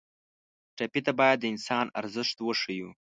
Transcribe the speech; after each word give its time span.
ټپي 0.77 1.01
ته 1.05 1.11
باید 1.19 1.37
د 1.41 1.45
انسان 1.53 1.85
ارزښت 1.99 2.37
ور 2.41 2.45
وښیو. 2.47 2.89